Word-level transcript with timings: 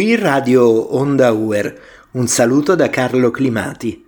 Qui 0.00 0.16
Radio 0.16 0.96
Onda 0.96 1.30
Uer, 1.30 1.78
un 2.12 2.26
saluto 2.26 2.74
da 2.74 2.88
Carlo 2.88 3.30
Climati. 3.30 4.02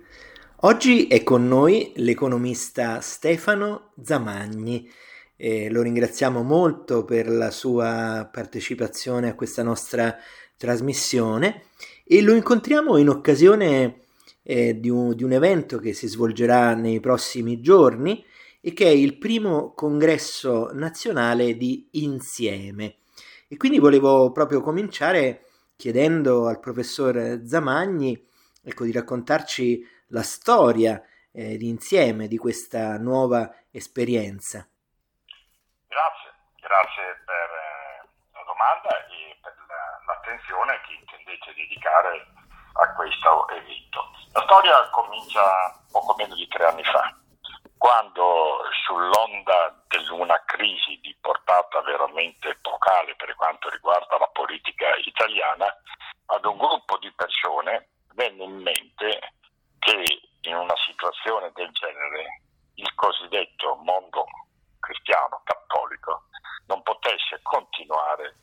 Oggi 0.61 1.05
è 1.05 1.21
con 1.21 1.47
noi 1.47 1.91
l'economista 1.97 2.99
Stefano 2.99 3.91
Zamagni. 4.01 4.89
Eh, 5.35 5.69
lo 5.69 5.83
ringraziamo 5.83 6.41
molto 6.41 7.05
per 7.05 7.29
la 7.29 7.51
sua 7.51 8.27
partecipazione 8.31 9.29
a 9.29 9.35
questa 9.35 9.61
nostra 9.61 10.17
trasmissione 10.57 11.65
e 12.03 12.23
lo 12.23 12.33
incontriamo 12.33 12.97
in 12.97 13.09
occasione 13.09 14.05
eh, 14.41 14.79
di, 14.79 14.89
un, 14.89 15.13
di 15.13 15.23
un 15.23 15.33
evento 15.33 15.77
che 15.77 15.93
si 15.93 16.07
svolgerà 16.07 16.73
nei 16.73 16.99
prossimi 17.01 17.61
giorni 17.61 18.25
e 18.61 18.73
che 18.73 18.85
è 18.85 18.89
il 18.89 19.19
primo 19.19 19.73
congresso 19.75 20.71
nazionale 20.73 21.55
di 21.55 21.87
Insieme. 21.91 22.95
E 23.47 23.57
quindi 23.57 23.77
volevo 23.77 24.31
proprio 24.31 24.59
cominciare 24.59 25.43
chiedendo 25.75 26.47
al 26.47 26.59
professor 26.59 27.41
Zamagni 27.45 28.17
ecco, 28.63 28.83
di 28.83 28.91
raccontarci 28.91 29.85
la 30.07 30.23
storia 30.23 31.01
eh, 31.31 31.57
d'insieme 31.57 32.27
di 32.27 32.37
questa 32.37 32.97
nuova 32.97 33.49
esperienza. 33.71 34.67
Grazie, 35.87 36.29
grazie 36.61 37.21
per 37.25 37.49
eh, 37.49 38.07
la 38.33 38.43
domanda 38.45 38.89
e 39.07 39.37
per 39.41 39.53
l'attenzione 40.07 40.79
che 40.85 40.93
intendete 40.93 41.53
dedicare 41.53 42.27
a 42.73 42.93
questo 42.93 43.47
evento. 43.49 44.11
La 44.33 44.41
storia 44.41 44.89
comincia 44.89 45.83
poco 45.91 46.15
meno 46.17 46.35
di 46.35 46.47
tre 46.47 46.65
anni 46.65 46.83
fa, 46.83 47.15
quando 47.83 48.61
sull'onda 48.85 49.83
di 49.89 50.07
una 50.11 50.41
crisi 50.45 50.97
di 51.01 51.13
portata 51.19 51.81
veramente 51.81 52.47
epocale 52.47 53.13
per 53.17 53.35
quanto 53.35 53.69
riguarda 53.71 54.17
la 54.19 54.29
politica 54.31 54.95
italiana, 55.03 55.65
ad 56.27 56.45
un 56.45 56.55
gruppo 56.55 56.97
di 56.99 57.11
persone 57.11 57.89
venne 58.13 58.45
in 58.45 58.55
mente 58.61 59.33
che 59.79 60.01
in 60.43 60.55
una 60.55 60.75
situazione 60.85 61.51
del 61.55 61.69
genere 61.71 62.43
il 62.75 62.95
cosiddetto 62.95 63.75
mondo 63.83 64.27
cristiano 64.79 65.41
cattolico 65.43 66.27
non 66.67 66.81
potesse 66.83 67.41
continuare 67.41 68.33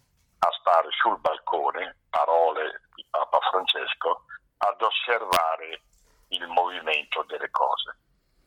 a 0.41 0.51
stare 0.61 0.89
sul 1.01 1.19
balcone, 1.19 1.97
parole 2.11 2.83
di 2.95 3.07
Papa 3.09 3.39
Francesco, 3.51 4.25
ad 4.59 4.83
osservare 4.83 5.81
il 6.29 6.47
movimento 6.47 7.23
delle 7.23 7.51
cose 7.51 7.97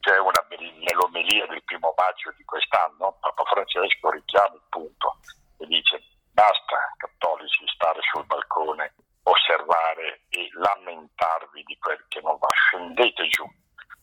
c'è 0.03 0.19
una 0.19 0.45
nell'omelia 0.49 1.47
del 1.47 1.63
primo 1.63 1.93
maggio 1.95 2.33
di 2.35 2.43
quest'anno, 2.43 3.15
Papa 3.21 3.43
Francesco 3.45 4.11
richiama 4.11 4.55
il 4.55 4.61
punto 4.67 5.17
e 5.59 5.65
dice 5.65 6.03
basta 6.33 6.91
cattolici 6.97 7.63
stare 7.73 8.01
sul 8.11 8.25
balcone, 8.25 8.95
osservare 9.23 10.25
e 10.27 10.49
lamentarvi 10.51 11.63
di 11.63 11.77
quel 11.79 12.03
che 12.09 12.19
non 12.19 12.37
va, 12.37 12.49
scendete 12.51 13.27
giù, 13.29 13.47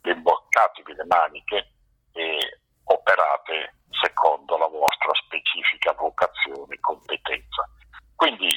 imboccatevi 0.02 0.94
le 0.94 1.04
maniche 1.04 1.68
e 2.12 2.60
operate 2.84 3.84
secondo 4.00 4.56
la 4.56 4.68
vostra 4.68 5.12
specifica 5.12 5.92
vocazione 5.92 6.76
e 6.76 6.80
competenza. 6.80 7.68
Quindi 8.16 8.48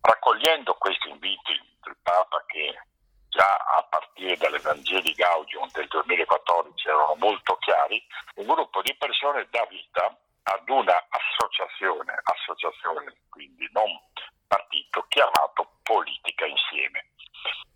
raccogliendo 0.00 0.72
questi 0.76 1.10
inviti 1.10 1.52
del 1.82 1.96
Papa 2.02 2.42
che 2.46 2.80
già 3.28 3.56
a 3.76 3.82
partire 3.88 4.36
dall'Evangeli 4.36 5.12
Gaudium 5.12 5.68
del 5.72 5.86
2014 5.88 6.88
erano 6.88 7.14
molto 7.16 7.56
chiari, 7.56 8.04
un 8.36 8.46
gruppo 8.46 8.82
di 8.82 8.94
persone 8.96 9.46
dà 9.50 9.66
vita 9.68 10.16
ad 10.44 10.68
una 10.68 11.06
associazione, 11.08 12.20
associazione 12.22 13.14
quindi 13.28 13.68
non 13.72 14.00
partito, 14.46 15.04
chiamato 15.08 15.78
Politica 15.82 16.46
Insieme. 16.46 17.10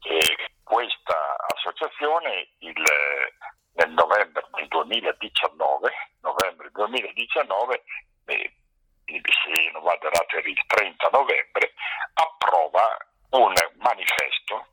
E 0.03 0.50
questa 0.65 1.37
associazione 1.54 2.48
il, 2.60 2.82
nel 3.75 3.91
novembre 3.91 4.47
del 4.54 4.69
2019, 4.69 5.93
novembre 6.22 6.71
2019 6.72 7.84
eh, 8.27 8.53
se 9.04 9.71
non 9.72 9.82
vado 9.82 10.06
errato 10.06 10.37
il 10.38 10.62
30 10.66 11.09
novembre, 11.12 11.75
approva 12.15 12.97
un 13.31 13.53
manifesto 13.78 14.72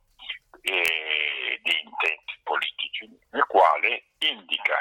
di 0.62 1.82
intenti 1.84 2.40
politici, 2.44 3.10
nel 3.32 3.46
quale 3.46 4.04
indica 4.20 4.76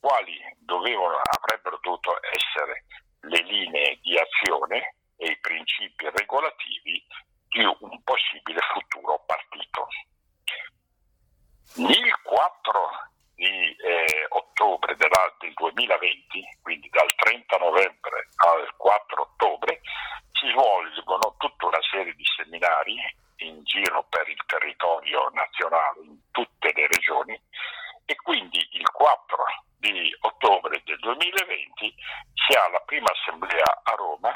quali 0.00 0.38
dovevano, 0.58 1.16
avrebbero 1.16 1.78
dovuto 1.82 2.18
essere 2.32 2.84
le 3.20 3.42
linee 3.42 3.98
di 4.02 4.18
azione 4.18 4.96
e 5.16 5.30
i 5.30 5.38
principi 5.40 6.08
regolativi 6.10 7.04
di 7.48 7.64
un 7.64 8.02
possibile 8.02 8.60
futuro 8.72 9.22
partito. 9.26 9.88
Il 11.76 12.14
4 12.22 12.90
di 13.34 13.76
eh, 13.76 14.26
ottobre 14.28 14.94
del 14.96 15.10
2020, 15.54 16.58
quindi 16.62 16.88
dal 16.90 17.12
30 17.16 17.56
novembre 17.56 18.28
al 18.36 18.74
4 18.76 19.22
ottobre, 19.22 19.80
si 20.32 20.48
svolgono 20.50 21.34
tutta 21.38 21.66
una 21.66 21.82
serie 21.90 22.14
di 22.14 22.24
seminari 22.36 22.96
in 23.38 23.62
giro 23.64 24.04
per 24.08 24.28
il 24.28 24.40
territorio 24.46 25.30
nazionale, 25.32 26.00
in 26.02 26.18
tutte 26.30 26.72
le 26.74 26.86
regioni, 26.86 27.40
e 28.04 28.14
quindi 28.16 28.58
il 28.72 28.90
4 28.90 29.44
di 29.78 30.16
ottobre 30.20 30.80
del 30.84 30.98
2020 30.98 31.94
si 32.34 32.56
ha 32.56 32.68
la 32.70 32.80
prima 32.80 33.10
assemblea 33.10 33.80
a 33.82 33.94
Roma, 33.94 34.32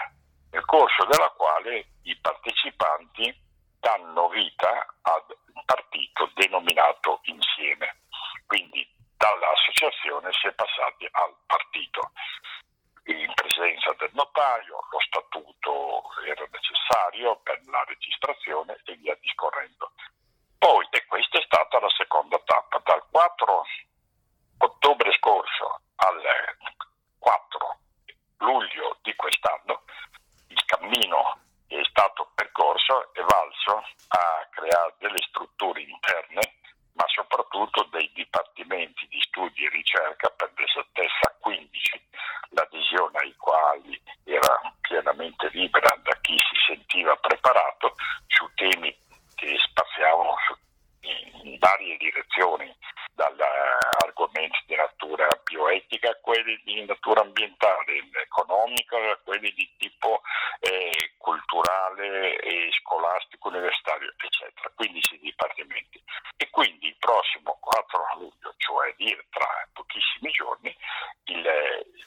nel 0.50 0.64
corso 0.64 1.04
della 1.04 1.30
quale 1.36 1.92
i 2.02 2.16
partecipanti 2.20 3.46
danno 3.78 4.28
vita 4.28 4.86
ad 5.02 5.24
un 5.54 5.64
partito 5.64 6.30
denominato 6.34 7.20
Insieme. 7.24 8.02
Quindi 8.46 8.86
dall'associazione 10.18 10.32
si 10.32 10.46
è 10.46 10.52
passati 10.52 11.08
al 11.10 11.34
partito 11.46 12.12
in 13.04 13.32
presenza 13.34 13.94
del 13.98 14.10
notaio, 14.12 14.84
lo 14.90 15.00
statuto 15.00 16.02
era 16.26 16.44
necessario 16.50 17.36
per 17.42 17.60
la 17.66 17.82
registrazione 17.84 18.80
e 18.84 18.94
via 18.96 19.16
discorrendo. 19.20 19.92
Poi, 20.58 20.86
e 20.90 21.06
questa 21.06 21.38
è 21.38 21.42
stata 21.42 21.80
la 21.80 21.88
seconda 21.96 22.38
tappa, 22.44 22.80
dal 22.84 23.02
4 23.10 23.64
ottobre 24.58 25.12
scorso 25.12 25.80
al 25.96 26.20
4 27.18 27.78
luglio 28.38 28.98
di 29.02 29.14
quest'anno, 29.14 29.84
il 30.48 30.64
cammino 30.66 31.40
che 31.66 31.80
è 31.80 31.84
stato 31.84 32.30
percorso 32.34 33.12
è 33.14 33.20
valso 33.20 33.82
a 34.08 34.46
creare 34.50 34.94
delle 34.98 35.22
strutture 35.28 35.80
interne 35.80 36.58
ma 36.98 37.06
soprattutto 37.06 37.84
dei 37.92 38.10
dipartimenti 38.12 39.06
di 39.06 39.20
studi 39.20 39.64
e 39.64 39.70
ricerca 39.70 40.28
per 40.30 40.52
l'esattezza 40.56 41.36
15, 41.38 42.08
l'adesione 42.50 43.18
ai 43.18 43.34
quali 43.36 44.02
era 44.24 44.60
pienamente 44.80 45.48
libera 45.52 45.94
da 46.02 46.18
chi 46.20 46.36
si 46.36 46.56
sentiva 46.66 47.14
preparato 47.16 47.94
su 48.26 48.50
temi 48.54 48.94
che 49.36 49.56
spaziavano 49.58 50.34
in 51.44 51.56
varie 51.58 51.96
direzioni, 51.96 52.76
dagli 53.14 53.42
argomenti 54.02 54.58
di 54.66 54.74
natura 54.74 55.28
bioetica 56.48 56.56
a 56.56 56.56
quelli 56.56 56.60
di 56.64 56.84
natura 56.86 57.20
ambientale, 57.20 58.08
economica 58.24 58.96
a 58.96 59.18
quelli 59.22 59.52
di 59.52 59.68
tipo 59.76 60.22
eh, 60.60 61.12
culturale 61.18 62.38
e 62.38 62.70
scolastico 62.80 63.48
universitario, 63.48 64.12
eccetera. 64.16 64.70
15 64.74 65.18
dipartimenti. 65.18 66.02
E 66.36 66.48
quindi 66.50 66.86
il 66.88 66.96
prossimo 66.98 67.58
4 67.60 68.06
luglio, 68.16 68.54
cioè 68.56 68.94
tra 69.30 69.68
pochissimi 69.72 70.30
giorni, 70.30 70.74
il, 71.24 71.42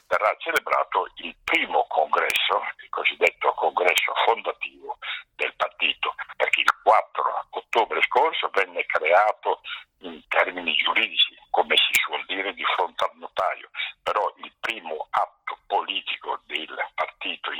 verrà 0.06 0.34
celebrato 0.38 1.06
il 1.16 1.34
primo 1.44 1.86
congresso, 1.88 2.62
il 2.82 2.88
cosiddetto 2.88 3.52
congresso 3.54 4.12
fondativo 4.24 4.98
del 5.36 5.54
partito, 5.54 6.14
perché 6.36 6.60
il 6.60 6.72
4 6.82 7.46
ottobre 7.50 8.02
scorso 8.02 8.50
venne 8.52 8.84
creato 8.86 9.60
in 10.02 10.20
termini 10.28 10.74
giuridici, 10.74 11.36
come 11.50 11.76
si 11.76 11.92
suol 12.04 12.24
dire, 12.26 12.52
di 12.54 12.64
fronte 12.64 13.04
al 13.04 13.16
notaio, 13.16 13.70
però 14.02 14.32
il 14.38 14.52
primo 14.60 15.06
atto 15.10 15.58
politico 15.66 16.40
del 16.46 16.74
partito 16.94 17.50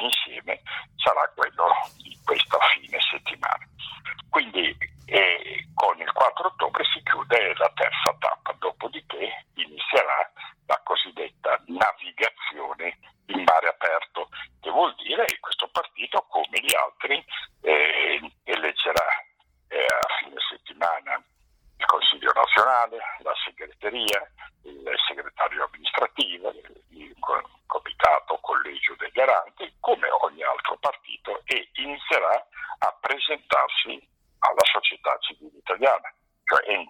insieme 1.03 1.42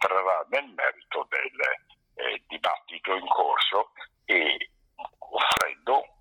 entrerà 0.02 0.44
nel 0.50 0.69
merito 0.75 1.26
del 1.31 2.26
eh, 2.26 2.43
dibattito 2.49 3.14
in 3.14 3.26
corso 3.28 3.93
e 4.25 4.70
offrendo 5.19 6.11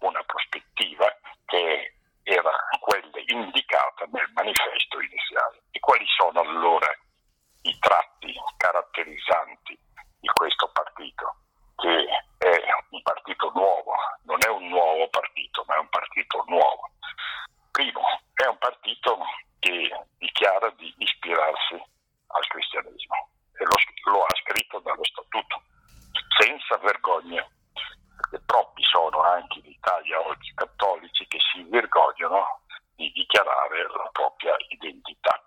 di 33.02 33.12
dichiarare 33.14 33.82
la 33.82 34.10
propria 34.12 34.56
identità. 34.70 35.42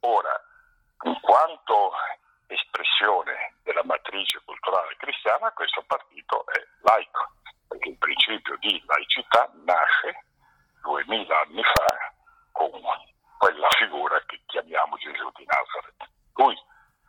Ora, 0.00 0.40
in 1.02 1.18
quanto 1.20 1.90
espressione 2.46 3.56
della 3.64 3.82
matrice 3.82 4.40
culturale 4.44 4.94
cristiana, 4.96 5.50
questo 5.50 5.82
partito 5.82 6.46
è 6.46 6.62
laico, 6.82 7.32
perché 7.66 7.88
il 7.88 7.98
principio 7.98 8.56
di 8.58 8.80
laicità 8.86 9.50
nasce 9.64 10.26
2000 10.82 11.40
anni 11.40 11.62
fa 11.64 12.14
con 12.52 12.70
quella 13.38 13.68
figura 13.76 14.22
che 14.26 14.40
chiamiamo 14.46 14.96
Gesù 14.96 15.28
di 15.34 15.44
Nazareth, 15.44 16.08
lui 16.34 16.56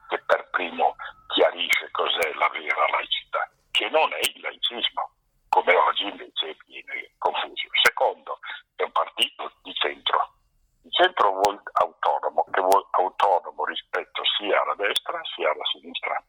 che 0.09 0.17
per 0.25 0.49
primo 0.49 0.95
chiarisce 1.27 1.91
cos'è 1.91 2.33
la 2.33 2.49
vera 2.49 2.89
laicità, 2.89 3.47
che 3.69 3.89
non 3.89 4.11
è 4.11 4.19
il 4.21 4.41
laicismo, 4.41 5.11
come 5.49 5.75
oggi 5.75 6.03
invece 6.03 6.57
viene 6.65 7.11
confuso. 7.17 7.67
Secondo 7.81 8.39
è 8.75 8.83
un 8.83 8.91
partito 8.91 9.51
di 9.63 9.73
centro, 9.73 10.33
di 10.81 10.89
centro 10.91 11.31
vuol, 11.31 11.61
autonomo, 11.73 12.45
che 12.51 12.61
vuol 12.61 12.85
autonomo 12.91 13.65
rispetto 13.65 14.21
sia 14.37 14.61
alla 14.61 14.75
destra 14.75 15.19
sia 15.35 15.51
alla 15.51 15.65
sinistra. 15.71 16.21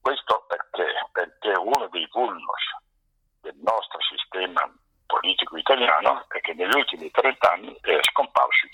Questo 0.00 0.44
perché? 0.48 1.08
Perché 1.12 1.52
uno 1.58 1.88
dei 1.88 2.08
vulnus 2.10 2.62
del 3.40 3.56
nostro 3.62 4.00
sistema 4.00 4.70
politico 5.06 5.56
italiano 5.56 6.24
è 6.28 6.40
che 6.40 6.54
negli 6.54 6.74
ultimi 6.74 7.10
30 7.10 7.52
anni 7.52 7.76
è 7.80 7.98
scomparso 8.00 8.66
il 8.66 8.71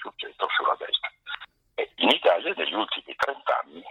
sul 0.00 0.12
centro 0.16 0.46
o 0.46 0.50
sulla 0.50 0.76
destra. 0.78 1.12
E 1.74 1.90
in 1.96 2.08
Italia 2.08 2.52
negli 2.56 2.74
ultimi 2.74 3.14
30 3.14 3.60
anni 3.62 3.82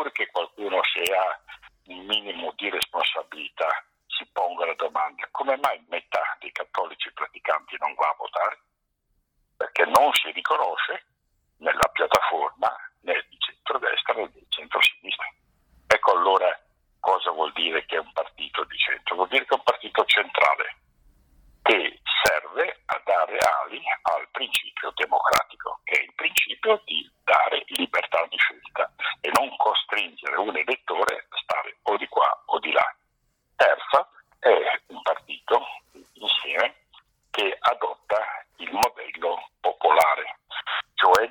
oppure 0.00 0.12
che 0.12 0.28
qualcuno 0.32 0.80
sia 0.84 1.38
un 1.88 2.06
minimo 2.06 2.52
di 2.56 2.70
responsabilità. 2.70 3.79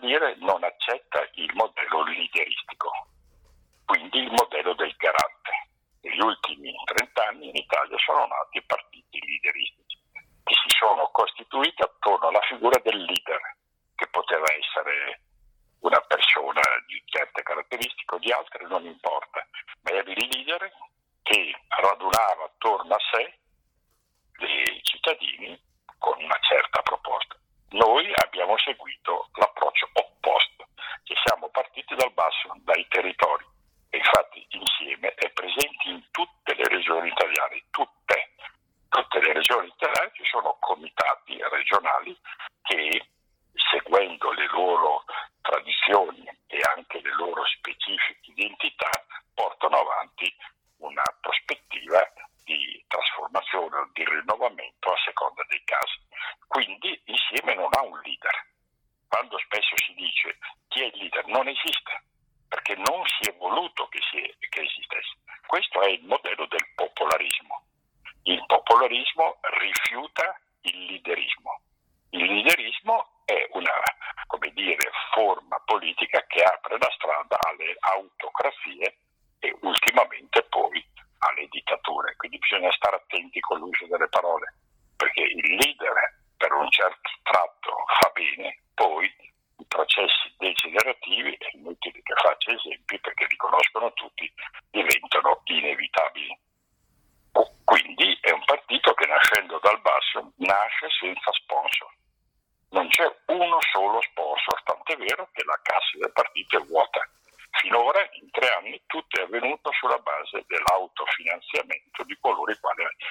mira, 0.10 0.34
non 0.42 0.63
a 0.63 0.72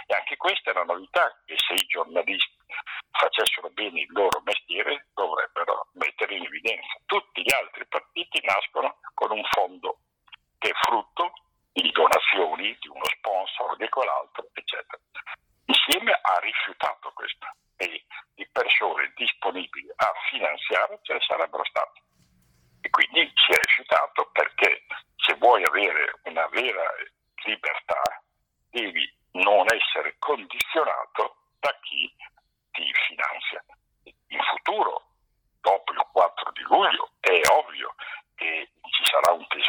E 0.06 0.14
anche 0.14 0.36
questa 0.36 0.70
è 0.70 0.74
una 0.74 0.92
novità 0.94 1.34
che 1.44 1.54
se 1.56 1.74
i 1.74 1.86
giornalisti 1.86 2.56
facessero 3.10 3.70
bene 3.70 4.00
il 4.00 4.12
loro 4.12 4.40
mestiere 4.44 5.08
lo 5.14 5.27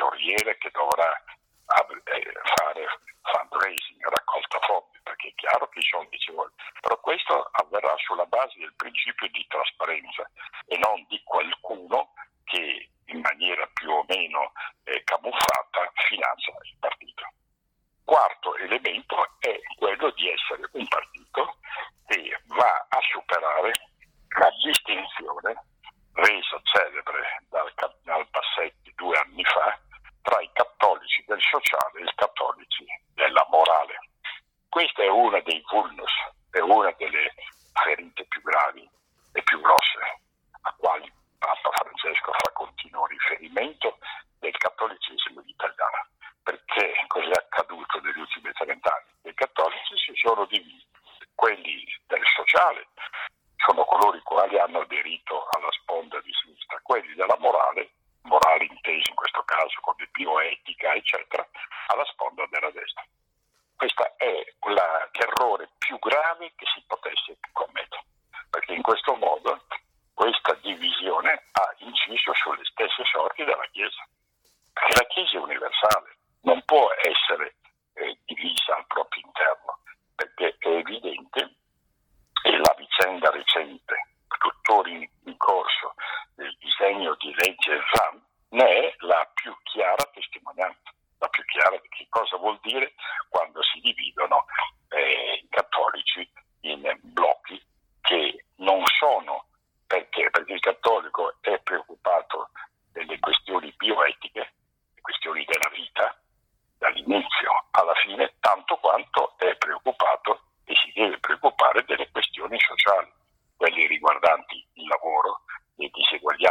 Corriere 0.10 0.58
che 0.58 0.72
dovrà 0.74 1.14
eh, 1.14 2.34
fare 2.56 2.82
fundraising, 3.22 4.10
raccolta 4.10 4.58
fondi, 4.66 4.98
perché 5.04 5.28
è 5.28 5.34
chiaro 5.36 5.70
che 5.70 5.78
i 5.78 5.84
soldi 5.84 6.18
ci 6.18 6.32
vogliono, 6.32 6.56
però 6.82 7.00
questo 7.00 7.48
avverrà 7.52 7.94
sulla 7.98 8.26
base 8.26 8.58
del 8.58 8.74
principio 8.76 9.30
di 9.30 9.46
trasparenza 9.48 10.28
e 10.66 10.80
non 10.80 11.06
di 11.10 11.22
qualcuno 11.24 12.09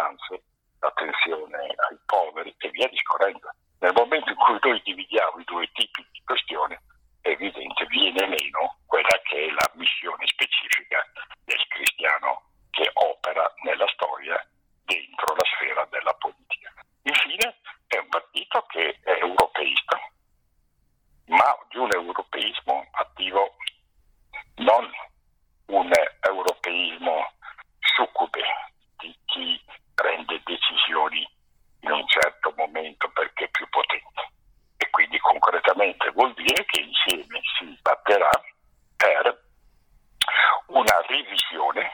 finanze, 0.09 0.43
l'attenzione 0.81 1.59
ai 1.59 1.99
poveri 2.07 2.55
e 2.59 2.71
via 2.71 2.89
discorrendo. 2.89 3.51
Nel 3.81 3.93
momento 3.95 4.31
in 4.31 4.37
cui 4.37 4.59
noi 4.61 4.81
dividiamo 4.83 5.39
i 5.39 5.45
due 5.45 5.69
tipi 5.73 6.07
di 6.11 6.23
questione, 6.25 6.81
è 7.21 7.29
evidente, 7.29 7.87
viene 7.87 8.27
meno 8.27 8.58
divisione 41.09 41.88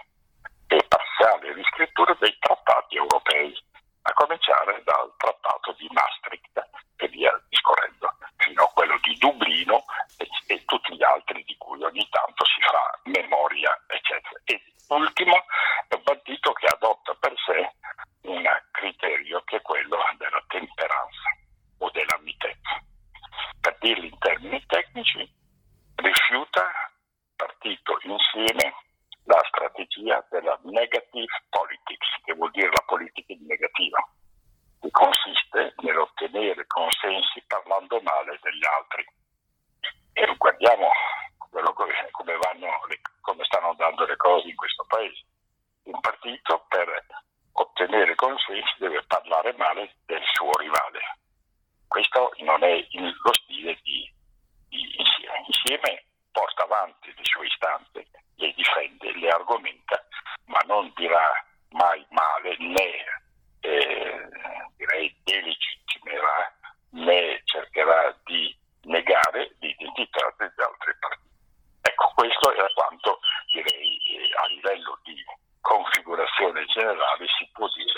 generale 76.66 77.26
si 77.38 77.49
può 77.52 77.68
dire 77.75 77.93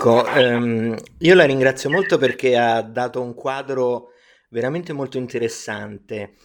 Ecco, 0.00 0.24
ehm, 0.24 0.96
io 1.18 1.34
la 1.34 1.44
ringrazio 1.44 1.90
molto 1.90 2.16
perché 2.16 2.56
ha 2.56 2.80
dato 2.80 3.20
un 3.20 3.34
quadro 3.34 4.12
veramente 4.48 4.94
molto 4.94 5.18
interessante. 5.18 6.36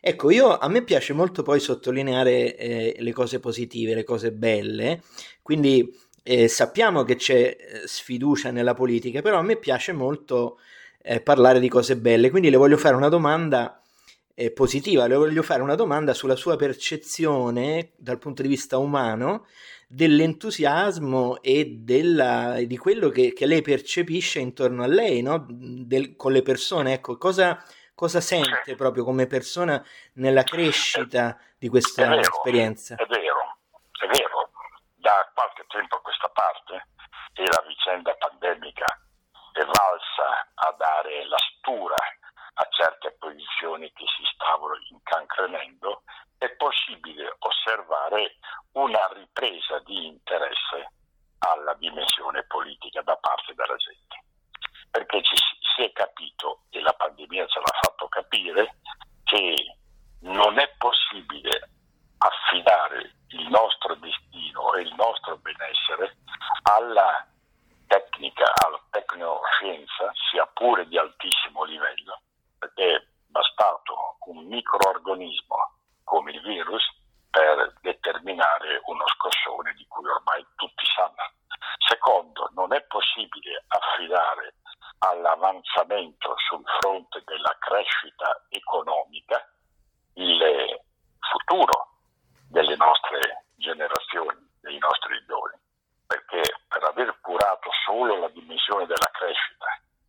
Ecco, 0.00 0.30
io, 0.30 0.56
a 0.56 0.68
me 0.68 0.84
piace 0.84 1.12
molto 1.12 1.42
poi 1.42 1.58
sottolineare 1.58 2.56
eh, 2.56 2.96
le 3.00 3.12
cose 3.12 3.40
positive, 3.40 3.96
le 3.96 4.04
cose 4.04 4.30
belle, 4.30 5.02
quindi 5.42 5.92
eh, 6.22 6.46
sappiamo 6.46 7.02
che 7.02 7.16
c'è 7.16 7.34
eh, 7.34 7.56
sfiducia 7.84 8.52
nella 8.52 8.74
politica, 8.74 9.22
però 9.22 9.38
a 9.38 9.42
me 9.42 9.56
piace 9.56 9.90
molto 9.90 10.60
eh, 11.02 11.20
parlare 11.20 11.58
di 11.58 11.68
cose 11.68 11.96
belle, 11.96 12.30
quindi 12.30 12.48
le 12.48 12.58
voglio 12.58 12.76
fare 12.76 12.94
una 12.94 13.08
domanda 13.08 13.82
eh, 14.36 14.52
positiva, 14.52 15.08
le 15.08 15.16
voglio 15.16 15.42
fare 15.42 15.62
una 15.62 15.74
domanda 15.74 16.14
sulla 16.14 16.36
sua 16.36 16.54
percezione 16.54 17.90
dal 17.96 18.18
punto 18.18 18.42
di 18.42 18.48
vista 18.48 18.78
umano 18.78 19.46
dell'entusiasmo 19.92 21.42
e 21.42 21.78
della, 21.80 22.54
di 22.64 22.78
quello 22.78 23.08
che, 23.08 23.32
che, 23.32 23.44
lei 23.44 23.60
percepisce 23.60 24.38
intorno 24.38 24.84
a 24.84 24.86
lei, 24.86 25.20
no? 25.20 25.44
Del, 25.48 26.14
con 26.14 26.30
le 26.30 26.42
persone, 26.42 26.92
ecco, 26.92 27.18
cosa, 27.18 27.60
cosa 27.92 28.20
sente 28.20 28.76
proprio 28.76 29.02
come 29.02 29.26
persona 29.26 29.84
nella 30.14 30.44
crescita 30.44 31.36
di 31.58 31.68
questa 31.68 32.04
è 32.04 32.08
vero, 32.08 32.20
esperienza? 32.20 32.94
È 32.94 33.06
vero, 33.06 33.58
è 34.00 34.06
vero, 34.06 34.50
da 34.94 35.28
qualche 35.34 35.64
tempo 35.66 35.96
a 35.96 36.00
questa 36.02 36.28
parte 36.28 36.86
e 37.34 37.42
la 37.42 37.64
vicenda 37.66 38.14
pandemica 38.14 38.86
è 39.54 39.64
valsa 39.64 40.50
a 40.54 40.74
dare 40.78 41.26
la 41.26 41.38
stura 41.50 41.96
a 41.96 42.68
certe 42.70 43.16
posizioni 43.18 43.90
che 43.92 44.04
si 44.06 44.22
stavano 44.34 44.74
incancrenendo, 44.90 46.02
è 46.38 46.48
possibile 46.56 47.36
osservare 47.38 48.36
una 48.72 49.10
ripresa 49.14 49.78
di 49.80 50.06
interesse 50.06 50.92
alla 51.38 51.74
dimensione 51.74 52.44
politica 52.44 53.02
da 53.02 53.16
parte 53.16 53.54
della 53.54 53.76
gente. 53.76 54.24
Perché 54.90 55.22
ci, 55.22 55.34
si 55.36 55.82
è 55.82 55.92
capito, 55.92 56.62
e 56.70 56.80
la 56.80 56.92
pandemia 56.92 57.46
ce 57.46 57.60
l'ha 57.60 57.78
fatto 57.80 58.08
capire, 58.08 58.78
che 59.24 59.76
non 60.20 60.58
è 60.58 60.68
possibile 60.76 61.70
affidare 62.18 63.14
il 63.28 63.48
nostro 63.48 63.94
destino 63.96 64.74
e 64.74 64.82
il 64.82 64.94
nostro 64.94 65.36
benessere 65.38 66.16
alla 66.62 67.26
tecnica, 67.86 68.52
alla 68.64 68.80
tecnoscienza, 68.90 70.10
sia 70.30 70.46
pure 70.46 70.86
di 70.88 70.98
altissimo 70.98 71.64
livello, 71.64 72.20
perché 72.58 72.94
è 72.94 73.06
bastato 73.26 74.16
un 74.26 74.39
microorganismo 74.50 75.56
come 76.02 76.32
il 76.32 76.42
virus 76.42 76.82
per 77.30 77.72
determinare 77.80 78.82
uno 78.86 79.04
scossone 79.06 79.72
di 79.74 79.86
cui 79.86 80.08
ormai 80.08 80.44
tutti 80.56 80.84
sanno. 80.94 81.30
Secondo, 81.86 82.50
non 82.54 82.72
è 82.74 82.82
possibile 82.82 83.64
affidare 83.68 84.54
all'avanzamento 84.98 86.34
sul 86.48 86.64
fronte 86.80 87.22
della 87.24 87.56
crescita 87.60 88.44
economica 88.48 89.48
il 90.14 90.82
futuro 91.18 92.02
delle 92.48 92.74
nostre 92.74 93.46
generazioni, 93.54 94.50
dei 94.60 94.78
nostri 94.78 95.24
giovani, 95.26 95.58
perché 96.06 96.42
per 96.66 96.82
aver 96.82 97.16
curato 97.20 97.70
solo 97.86 98.18
la 98.18 98.28
dimensione 98.28 98.86
della 98.86 99.10
crescita 99.12 99.66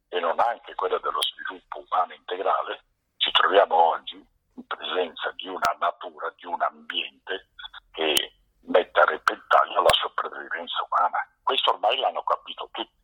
e 0.10 0.20
non 0.20 0.40
anche 0.40 0.74
quella 0.74 0.98
dello 0.98 1.22
sviluppo 1.22 1.86
umano 1.88 2.14
integrale, 2.14 2.84
ci 3.18 3.32
troviamo 3.32 3.76
oggi 3.76 4.16
in 4.56 4.66
presenza 4.66 5.32
di 5.36 5.48
una 5.48 5.76
natura, 5.80 6.34
di 6.36 6.46
un 6.48 6.62
ambiente 6.62 7.50
che 7.92 8.34
mette 8.64 9.00
a 9.00 9.06
repentaglio 9.06 9.82
la 9.82 9.94
sopravvivenza 9.94 10.84
umana. 10.90 11.18
Questo 11.44 11.61
ormai 11.72 11.98
l'hanno 11.98 12.24
capito 12.24 12.70
tutti 12.72 13.00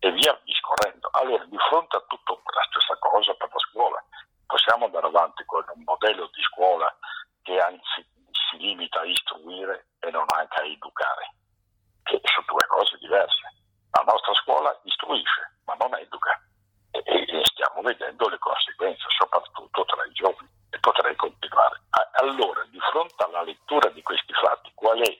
e 0.00 0.12
via 0.12 0.38
discorrendo. 0.44 1.08
Allora, 1.12 1.44
di 1.44 1.58
fronte 1.68 1.96
a 1.96 2.04
tutto 2.06 2.40
la 2.44 2.64
stessa 2.70 2.96
cosa 2.98 3.34
per 3.34 3.48
la 3.52 3.58
scuola, 3.58 4.04
possiamo 4.46 4.86
andare 4.86 5.06
avanti 5.06 5.44
con 5.44 5.64
un 5.74 5.82
modello 5.84 6.28
di 6.32 6.42
scuola 6.42 6.88
che 7.42 7.58
anzi 7.60 8.04
si 8.30 8.56
limita 8.58 9.00
a 9.00 9.04
istruire 9.04 9.92
e 10.00 10.10
non 10.10 10.24
anche 10.34 10.60
a 10.60 10.64
educare, 10.64 11.34
che 12.02 12.20
sono 12.24 12.46
due 12.48 12.66
cose 12.66 12.96
diverse. 12.98 13.42
La 13.90 14.04
nostra 14.06 14.32
scuola 14.34 14.78
istruisce, 14.84 15.60
ma 15.64 15.74
non 15.74 15.94
educa 15.96 16.40
e, 16.92 17.02
e 17.04 17.44
stiamo 17.44 17.82
vedendo 17.82 18.28
le 18.28 18.38
conseguenze, 18.38 19.04
soprattutto 19.18 19.84
tra 19.84 20.04
i 20.04 20.12
giovani, 20.12 20.48
e 20.70 20.78
potrei 20.78 21.16
continuare. 21.16 21.78
Allora, 22.20 22.62
di 22.64 22.78
fronte 22.90 23.24
alla 23.24 23.42
lettura 23.42 23.88
di 23.90 24.02
questi 24.02 24.32
fatti, 24.34 24.70
qual 24.74 25.00
è 25.00 25.18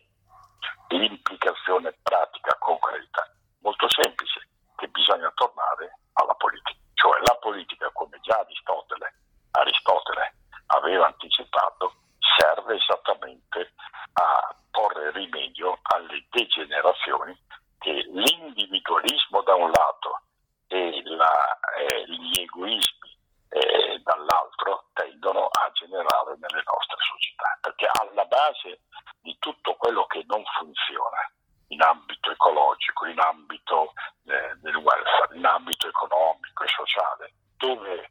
l'implicazione 0.88 1.96
pratica 2.02 2.56
concreta? 2.58 3.24
Molto 3.60 3.88
semplice, 3.88 4.48
che 4.76 4.88
bisogna 4.88 5.30
tornare 5.34 5.98
alla 6.14 6.34
politica, 6.34 6.78
cioè 6.94 7.18
la 7.20 7.36
politica, 7.40 7.90
come 7.92 8.18
già 8.20 8.38
Aristotele, 8.38 9.14
Aristotele 9.52 10.34
aveva 10.66 11.06
anticipato, 11.06 11.94
serve 12.40 12.76
esattamente 12.76 13.72
a 14.14 14.54
porre 14.70 15.10
rimedio 15.12 15.78
alle 15.82 16.24
degenerazioni 16.30 17.36
che 17.78 17.92
l'individualismo 17.92 19.42
da 19.42 19.54
un 19.54 19.70
lato 19.70 20.22
e 20.68 21.02
la, 21.04 21.58
eh, 21.76 22.04
gli 22.06 22.40
egoismi 22.40 23.18
eh, 23.48 24.00
dall'altro 24.02 24.84
tendono 24.92 25.46
a 25.46 25.70
generare 25.72 26.36
nelle 26.38 26.62
nostre 26.64 26.96
società, 27.10 27.58
perché 27.60 27.88
alla 28.00 28.24
base 28.24 28.82
di 29.20 29.36
tutto 29.38 29.74
quello 29.74 30.06
che 30.06 30.24
non 30.26 30.42
funziona 30.58 31.28
in 31.68 31.82
ambito 31.82 32.30
ecologico, 32.30 33.06
in 33.06 33.18
ambito 33.18 33.92
eh, 34.26 34.54
del 34.60 34.76
welfare, 34.76 35.36
in 35.36 35.46
ambito 35.46 35.88
economico 35.88 36.64
e 36.64 36.68
sociale, 36.68 37.32
dove 37.56 38.10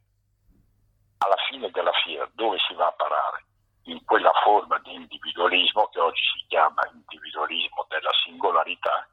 alla 1.19 1.37
fine 1.47 1.69
della 1.71 1.91
fiera, 2.03 2.29
dove 2.33 2.57
si 2.67 2.73
va 2.73 2.87
a 2.87 2.93
parare? 2.93 3.45
In 3.83 4.03
quella 4.05 4.31
forma 4.43 4.77
di 4.79 4.93
individualismo 4.93 5.87
che 5.87 5.99
oggi 5.99 6.21
si 6.35 6.45
chiama 6.47 6.81
individualismo 6.91 7.85
della 7.89 8.11
singolarità, 8.23 9.07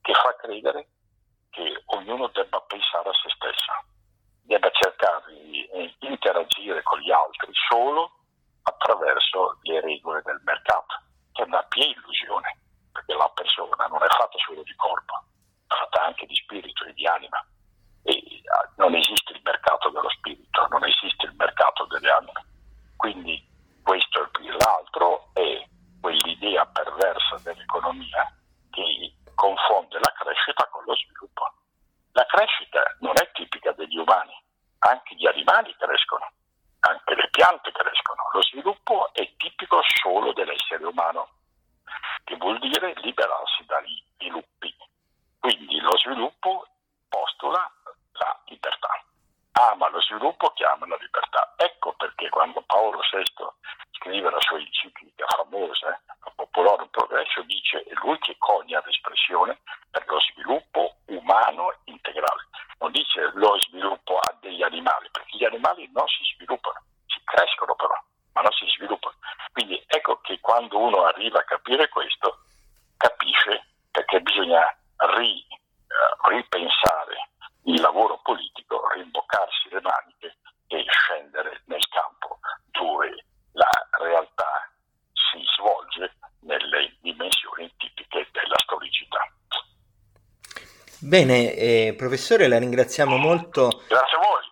che 0.00 0.14
fa 0.14 0.34
credere 0.36 0.88
che 1.50 1.82
ognuno 1.86 2.28
debba 2.28 2.60
pensare 2.62 3.08
a 3.08 3.12
se 3.12 3.28
stesso, 3.30 3.72
debba 4.42 4.70
cercare 4.70 5.32
di 5.34 5.66
eh, 5.66 5.94
interagire 6.00 6.82
con 6.82 6.98
gli 7.00 7.10
altri 7.10 7.52
solo 7.68 8.12
attraverso 8.62 9.58
le 9.62 9.80
regole 9.80 10.22
del 10.22 10.40
mercato, 10.44 11.02
che 11.32 11.42
è 11.42 11.46
una 11.46 11.62
pia 11.64 11.86
illusione, 11.86 12.58
perché 12.92 13.14
la 13.14 13.30
persona 13.34 13.86
non 13.86 14.02
è 14.02 14.08
fatta 14.08 14.38
solo 14.44 14.62
di 14.62 14.74
corpo, 14.76 15.14
è 15.66 15.74
fatta 15.74 16.04
anche 16.04 16.26
di 16.26 16.34
spirito 16.34 16.84
e 16.84 16.92
di 16.94 17.06
anima. 17.06 17.44
E 18.02 18.42
ah, 18.46 18.72
non 18.76 18.94
esiste 18.94 19.32
il 19.32 19.40
mercato 19.42 19.90
dello 19.90 20.08
spirito, 20.10 20.66
non 20.68 20.84
esiste 20.84 21.26
il 21.26 21.34
mercato 21.36 21.84
delle 21.86 22.10
anime. 22.10 22.44
Quindi 22.96 23.46
questo 23.82 24.22
è 24.22 24.28
l'altro 24.58 25.30
è 25.34 25.64
quell'idea 26.00 26.66
perversa 26.66 27.38
dell'economia 27.42 28.32
che 28.70 29.14
confonde 29.34 29.98
la 29.98 30.12
crescita 30.12 30.66
con 30.68 30.84
lo 30.84 30.94
sviluppo. 30.96 31.52
La 32.12 32.26
crescita 32.26 32.82
non 33.00 33.14
è 33.16 33.30
tipica 33.32 33.72
degli 33.72 33.96
umani, 33.96 34.34
anche 34.80 35.14
gli 35.14 35.26
animali 35.26 35.74
crescono, 35.78 36.30
anche 36.80 37.14
le 37.14 37.28
piante 37.30 37.70
crescono. 37.72 38.28
Lo 38.32 38.42
sviluppo 38.42 39.10
è 39.12 39.30
tipico 39.36 39.80
solo 40.02 40.32
dell'essere 40.32 40.84
umano, 40.84 41.28
che 42.24 42.36
vuol 42.36 42.49
dire 42.60 42.94
liberarsi 43.02 43.64
dagli 43.66 44.02
sviluppi. 44.14 44.74
Quindi 45.38 45.80
lo 45.80 45.96
sviluppo 45.98 46.66
postula 47.08 47.70
la 48.12 48.40
libertà. 48.46 49.02
Ama 49.52 49.88
lo 49.88 50.00
sviluppo, 50.00 50.52
chiama 50.52 50.86
la 50.86 50.96
libertà. 51.00 51.54
Ecco 51.56 51.92
perché 51.94 52.28
quando 52.28 52.62
Paolo 52.62 53.00
VI 53.10 53.24
scrive 53.92 54.30
la 54.30 54.40
sua 54.40 54.58
enciclica 54.58 55.26
famosa, 55.26 56.00
Popolare 56.34 56.88
Progresso, 56.88 57.42
dice, 57.42 57.82
e 57.84 57.92
lui 58.02 58.18
che 58.18 58.36
conia 58.38 58.82
l'espressione, 58.84 59.60
per 59.90 60.04
lo 60.06 60.20
sviluppo 60.20 60.96
umano 61.06 61.74
integrale. 61.84 62.48
Non 62.78 62.92
dice 62.92 63.30
lo 63.34 63.58
sviluppo 63.60 64.16
a 64.16 64.34
degli 64.40 64.62
animali, 64.62 65.08
perché 65.10 65.36
gli 65.36 65.44
animali 65.44 65.90
non 65.92 66.06
si 66.08 66.24
sviluppano, 66.34 66.82
si 67.06 67.20
crescono 67.24 67.74
però, 67.74 67.94
ma 68.32 68.40
non 68.40 68.52
si 68.52 68.66
sviluppano. 68.76 69.16
Quindi 69.52 69.82
ecco 69.86 70.20
che 70.22 70.40
quando 70.40 70.78
uno 70.78 71.04
arriva 71.04 71.40
a 71.40 71.44
capire 71.44 71.88
questo, 71.88 72.44
capisce 73.00 73.64
perché 73.90 74.20
bisogna 74.20 74.60
ri, 75.16 75.44
uh, 75.48 76.28
ripensare 76.28 77.32
il 77.64 77.80
lavoro 77.80 78.20
politico, 78.22 78.88
rimboccarsi 78.94 79.68
le 79.70 79.80
maniche 79.80 80.36
e 80.68 80.84
scendere 80.88 81.62
nel 81.66 81.86
campo 81.88 82.38
dove 82.70 83.24
la 83.52 83.70
realtà 83.98 84.68
si 85.12 85.42
svolge 85.56 86.12
nelle 86.40 86.96
dimensioni 87.00 87.72
tipiche 87.78 88.28
della 88.32 88.56
storicità. 88.62 89.26
Bene, 90.98 91.54
eh, 91.54 91.94
professore, 91.96 92.48
la 92.48 92.58
ringraziamo 92.58 93.16
molto 93.16 93.82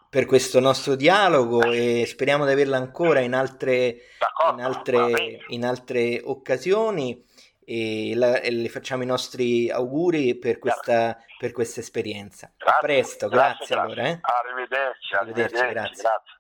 per 0.09 0.25
questo 0.25 0.61
nostro 0.61 0.95
dialogo 0.95 1.71
e 1.71 2.07
speriamo 2.07 2.47
di 2.47 2.53
averla 2.53 2.79
ancora 2.79 3.21
in 3.21 3.35
altre, 3.35 3.99
in 4.53 4.61
altre, 4.61 5.45
in 5.49 5.67
altre 5.67 6.23
occasioni 6.25 7.23
e, 7.69 8.15
la, 8.15 8.41
e, 8.41 8.51
le 8.51 8.69
facciamo 8.71 9.03
i 9.03 9.07
nostri 9.07 9.69
auguri 9.71 10.39
per 10.39 10.59
questa, 10.59 11.19
per 11.39 11.53
questa 11.53 11.81
esperienza. 11.81 12.51
Grazie, 12.57 12.79
a 12.79 12.81
presto, 12.81 13.29
grazie, 13.29 13.67
grazie, 13.67 13.75
allora. 13.77 14.09
Eh? 14.09 14.19
Arrivederci, 14.23 15.15
arrivederci, 15.15 15.57
arrivederci 15.57 15.73
grazie. 15.75 16.03
grazie. 16.03 16.38